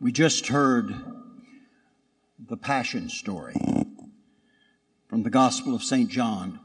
[0.00, 0.94] We just heard
[2.38, 3.56] the Passion story
[5.08, 6.08] from the Gospel of St.
[6.08, 6.60] John.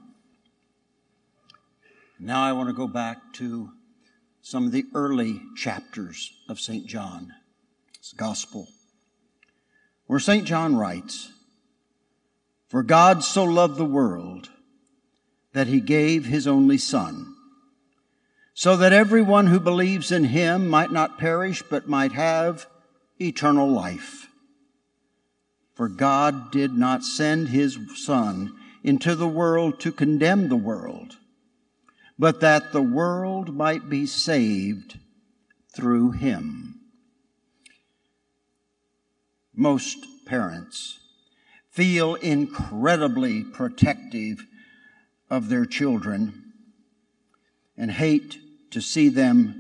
[2.20, 3.72] Now I want to go back to
[4.44, 6.86] some of the early chapters of St.
[6.86, 7.34] John's
[8.16, 8.68] Gospel,
[10.06, 10.46] where St.
[10.46, 11.32] John writes,
[12.68, 14.52] For God so loved the world
[15.54, 17.34] that he gave his only Son,
[18.54, 22.68] so that everyone who believes in him might not perish but might have
[23.20, 24.28] eternal life.
[25.76, 28.54] For God did not send his Son
[28.84, 31.18] into the world to condemn the world,
[32.20, 35.00] but that the world might be saved
[35.74, 36.80] through him.
[39.56, 41.00] Most parents
[41.70, 44.46] feel incredibly protective
[45.30, 46.54] of their children
[47.76, 48.38] and hate
[48.70, 49.60] to see them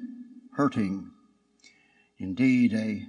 [0.55, 1.09] hurting.
[2.19, 3.05] Indeed, a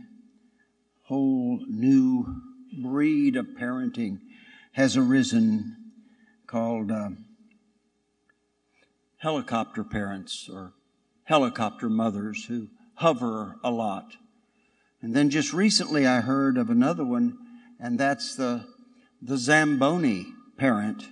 [1.04, 2.40] whole new
[2.82, 4.18] breed of parenting
[4.72, 5.76] has arisen
[6.46, 7.10] called uh,
[9.18, 10.72] helicopter parents or
[11.24, 14.16] helicopter mothers who hover a lot.
[15.02, 17.38] And then just recently I heard of another one,
[17.78, 18.64] and that's the,
[19.20, 20.26] the Zamboni
[20.56, 21.04] parent.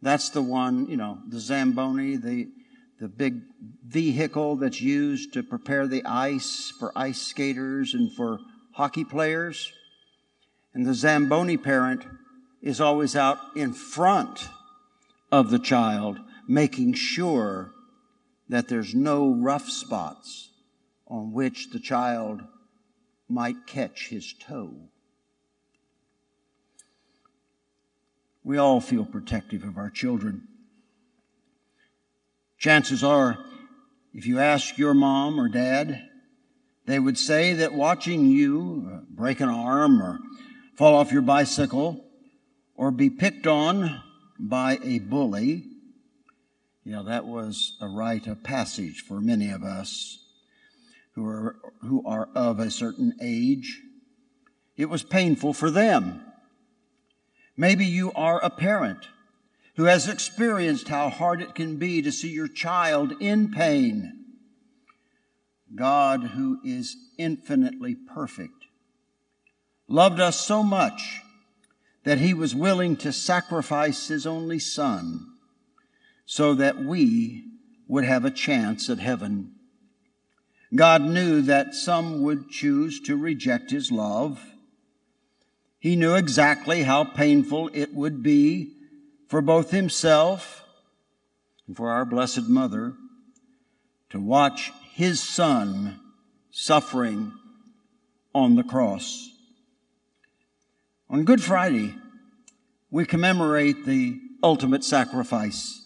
[0.00, 2.48] That's the one, you know, the Zamboni, the,
[3.00, 3.42] the big
[3.86, 8.40] vehicle that's used to prepare the ice for ice skaters and for
[8.72, 9.72] hockey players.
[10.74, 12.04] And the Zamboni parent
[12.62, 14.48] is always out in front
[15.30, 17.72] of the child, making sure
[18.48, 20.50] that there's no rough spots
[21.06, 22.42] on which the child
[23.28, 24.74] might catch his toe.
[28.44, 30.48] We all feel protective of our children.
[32.58, 33.38] Chances are,
[34.12, 36.08] if you ask your mom or dad,
[36.86, 40.18] they would say that watching you uh, break an arm or
[40.76, 42.04] fall off your bicycle
[42.74, 44.02] or be picked on
[44.38, 45.64] by a bully,
[46.84, 50.18] you know, that was a rite of passage for many of us
[51.14, 53.80] who are, who are of a certain age.
[54.76, 56.24] It was painful for them.
[57.56, 59.06] Maybe you are a parent
[59.76, 64.21] who has experienced how hard it can be to see your child in pain
[65.74, 68.66] God, who is infinitely perfect,
[69.88, 71.20] loved us so much
[72.04, 75.26] that he was willing to sacrifice his only son
[76.26, 77.44] so that we
[77.88, 79.52] would have a chance at heaven.
[80.74, 84.42] God knew that some would choose to reject his love.
[85.78, 88.74] He knew exactly how painful it would be
[89.28, 90.64] for both himself
[91.66, 92.94] and for our Blessed Mother
[94.12, 95.98] to watch his son
[96.50, 97.32] suffering
[98.34, 99.30] on the cross.
[101.08, 101.94] On Good Friday,
[102.90, 105.80] we commemorate the ultimate sacrifice.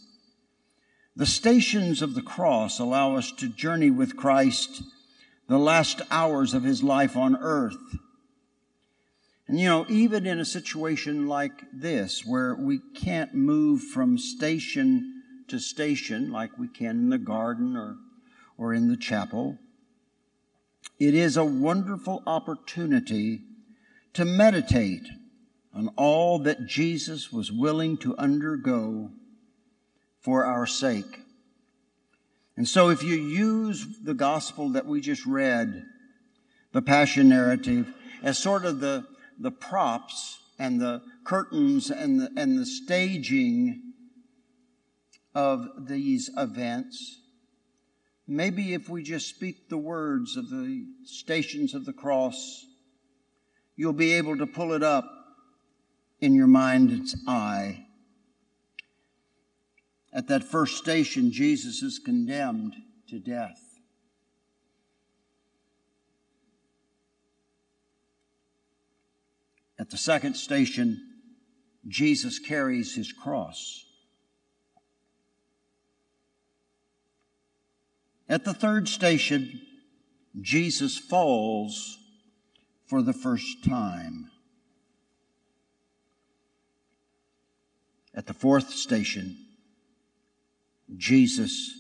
[1.15, 4.83] The stations of the cross allow us to journey with Christ
[5.49, 7.97] the last hours of his life on earth.
[9.47, 15.23] And you know, even in a situation like this, where we can't move from station
[15.47, 17.99] to station like we can in the garden or
[18.59, 19.59] or in the chapel.
[20.99, 23.41] It is a wonderful opportunity
[24.15, 25.07] to meditate
[25.75, 29.11] on all that Jesus was willing to undergo
[30.21, 31.21] for our sake.
[32.57, 35.85] And so, if you use the gospel that we just read,
[36.73, 39.05] the Passion narrative, as sort of the,
[39.39, 43.93] the props and the curtains and the, and the staging
[45.35, 47.21] of these events,
[48.29, 52.67] Maybe if we just speak the words of the stations of the cross,
[53.77, 55.09] you'll be able to pull it up
[56.21, 57.87] in your mind's eye.
[60.13, 62.75] At that first station, Jesus is condemned
[63.09, 63.61] to death.
[69.79, 71.01] At the second station,
[71.87, 73.86] Jesus carries his cross.
[78.29, 79.61] At the third station,
[80.41, 81.99] Jesus falls
[82.87, 84.31] for the first time.
[88.15, 89.37] At the fourth station,
[90.97, 91.73] Jesus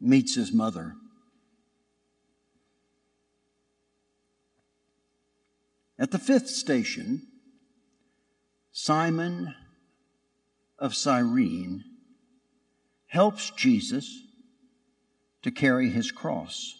[0.00, 0.94] meets his mother.
[5.98, 7.26] At the fifth station,
[8.72, 9.54] Simon
[10.78, 11.84] of Cyrene
[13.08, 14.29] helps Jesus
[15.42, 16.74] to carry his cross.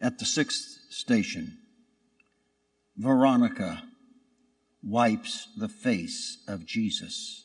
[0.00, 1.58] At the sixth station,
[2.96, 3.82] Veronica
[4.82, 7.44] wipes the face of Jesus.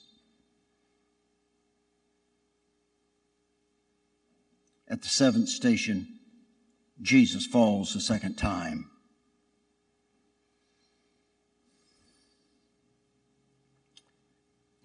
[4.88, 6.20] At the seventh station,
[7.02, 8.90] Jesus falls a second time.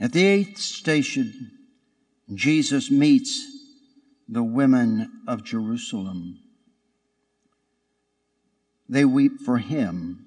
[0.00, 1.50] At the eighth station,
[2.32, 3.44] Jesus meets
[4.28, 6.40] the women of Jerusalem.
[8.88, 10.26] They weep for him.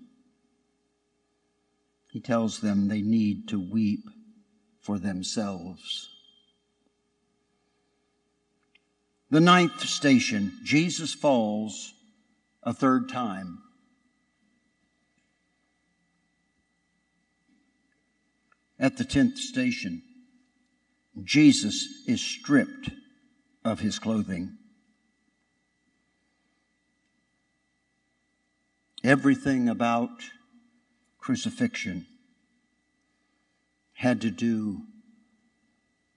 [2.11, 4.03] He tells them they need to weep
[4.81, 6.09] for themselves.
[9.29, 11.93] The ninth station, Jesus falls
[12.63, 13.59] a third time.
[18.81, 20.01] At the tenth station,
[21.23, 22.89] Jesus is stripped
[23.63, 24.57] of his clothing.
[29.03, 30.09] Everything about
[31.19, 32.07] crucifixion
[33.93, 34.81] had to do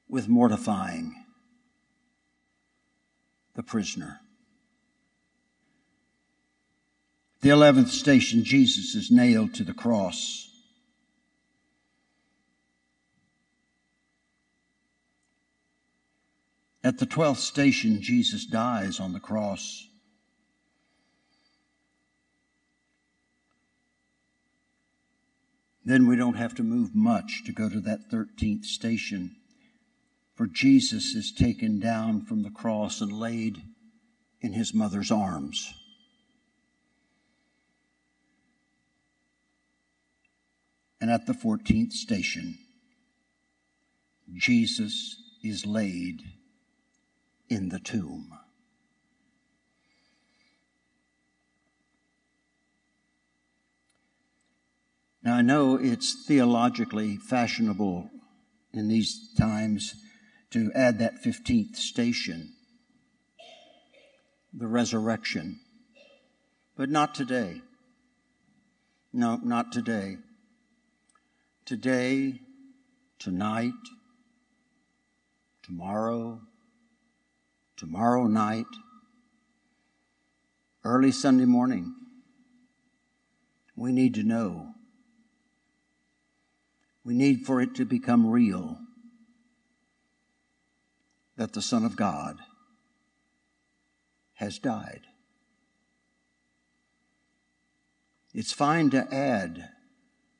[0.08, 1.14] with mortifying
[3.54, 4.20] the prisoner.
[7.42, 10.43] The 11th station, Jesus is nailed to the cross.
[16.84, 19.88] At the 12th station, Jesus dies on the cross.
[25.82, 29.34] Then we don't have to move much to go to that 13th station,
[30.34, 33.62] for Jesus is taken down from the cross and laid
[34.42, 35.72] in his mother's arms.
[41.00, 42.58] And at the 14th station,
[44.34, 46.20] Jesus is laid
[47.48, 48.30] in the tomb.
[55.22, 58.10] Now, I know it's theologically fashionable
[58.74, 59.94] in these times
[60.50, 62.52] to add that 15th station,
[64.52, 65.60] the resurrection,
[66.76, 67.62] but not today.
[69.12, 70.18] No, not today.
[71.64, 72.40] Today,
[73.18, 73.72] tonight,
[75.62, 76.40] tomorrow,
[77.76, 78.66] tomorrow night,
[80.84, 81.94] early Sunday morning.
[83.76, 84.74] We need to know.
[87.04, 88.78] We need for it to become real
[91.36, 92.38] that the Son of God
[94.34, 95.02] has died.
[98.32, 99.70] It's fine to add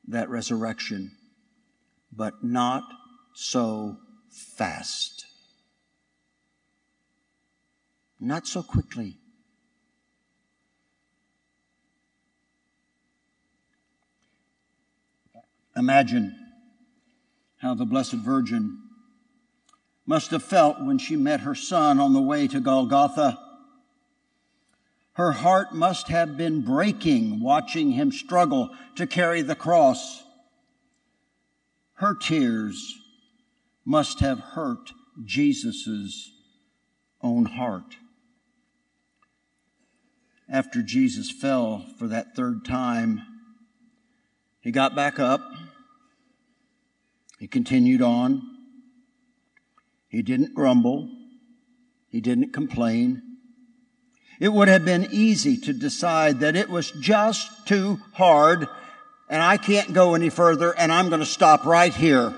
[0.09, 1.13] that resurrection,
[2.13, 2.83] but not
[3.35, 3.99] so
[4.31, 5.24] fast.
[8.25, 9.19] Not so quickly.
[15.77, 16.35] Imagine
[17.59, 18.79] how the Blessed Virgin
[20.07, 23.39] must have felt when she met her son on the way to Golgotha.
[25.13, 30.23] Her heart must have been breaking watching him struggle to carry the cross.
[31.97, 32.95] Her tears
[33.85, 34.93] must have hurt
[35.27, 36.33] Jesus'
[37.21, 37.97] own heart
[40.55, 43.21] after Jesus fell for that third time,
[44.61, 45.41] he got back up.
[47.41, 48.41] He continued on.
[50.07, 51.11] He didn't grumble.
[52.09, 53.21] He didn't complain.
[54.39, 58.69] It would have been easy to decide that it was just too hard
[59.29, 62.33] and I can't go any further and I'm going to stop right here.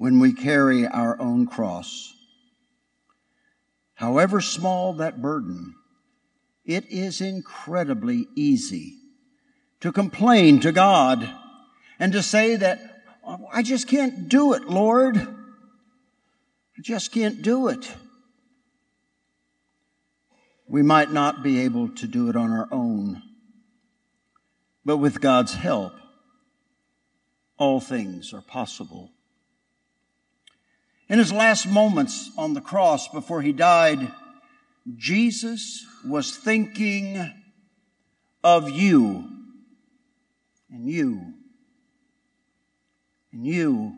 [0.00, 2.14] When we carry our own cross.
[3.92, 5.74] However small that burden,
[6.64, 8.94] it is incredibly easy
[9.80, 11.30] to complain to God
[11.98, 15.18] and to say that, oh, I just can't do it, Lord.
[15.18, 17.92] I just can't do it.
[20.66, 23.20] We might not be able to do it on our own,
[24.82, 25.92] but with God's help,
[27.58, 29.12] all things are possible.
[31.10, 34.12] In his last moments on the cross before he died,
[34.96, 37.32] Jesus was thinking
[38.44, 39.28] of you
[40.70, 41.34] and you
[43.32, 43.92] and you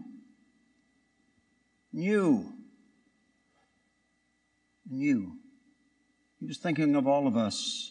[1.92, 2.50] and you
[4.90, 5.36] and you.
[6.40, 7.90] He was thinking of all of us.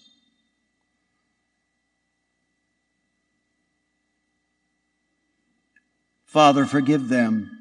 [6.26, 7.61] Father, forgive them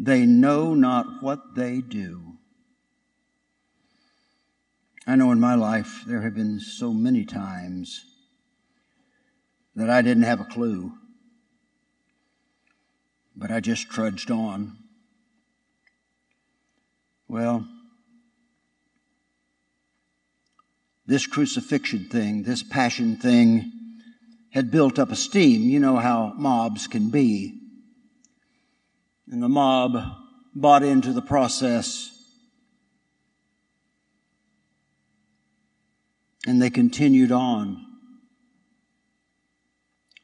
[0.00, 2.34] They know not what they do.
[5.08, 8.04] I know in my life there have been so many times
[9.74, 10.92] that I didn't have a clue,
[13.34, 14.76] but I just trudged on.
[17.26, 17.66] Well,
[21.06, 23.72] this crucifixion thing, this passion thing,
[24.50, 25.62] had built up a steam.
[25.62, 27.57] You know how mobs can be.
[29.30, 29.98] And the mob
[30.54, 32.10] bought into the process.
[36.46, 37.84] And they continued on,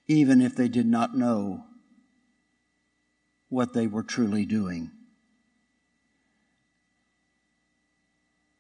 [0.07, 1.65] even if they did not know
[3.49, 4.91] what they were truly doing.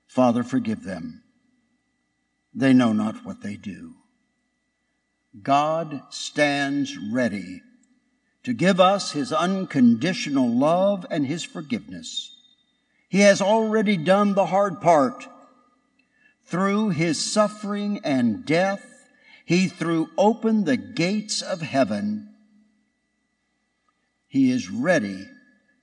[0.06, 1.22] Father, forgive them.
[2.54, 3.94] They know not what they do.
[5.42, 7.62] God stands ready
[8.44, 12.30] to give us his unconditional love and his forgiveness.
[13.08, 15.26] He has already done the hard part.
[16.44, 18.84] Through his suffering and death,
[19.44, 22.34] he threw open the gates of heaven.
[24.26, 25.26] He is ready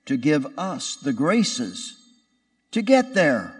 [0.06, 1.96] to give us the graces
[2.72, 3.54] to get there.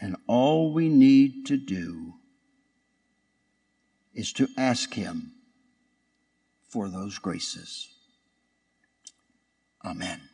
[0.00, 2.14] And all we need to do
[4.14, 5.31] is to ask Him
[6.72, 7.88] for those graces.
[9.84, 10.31] Amen.